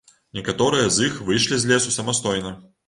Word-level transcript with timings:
Некаторыя 0.37 0.87
з 0.95 1.07
іх 1.11 1.21
выйшлі 1.29 1.63
з 1.67 1.71
лесу 1.75 1.97
самастойна. 2.01 2.59